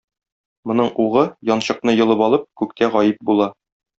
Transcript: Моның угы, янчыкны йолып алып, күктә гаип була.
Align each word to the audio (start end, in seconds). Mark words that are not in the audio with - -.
Моның 0.71 0.87
угы, 1.03 1.25
янчыкны 1.51 1.95
йолып 1.99 2.25
алып, 2.29 2.47
күктә 2.63 2.89
гаип 2.97 3.23
була. 3.31 3.51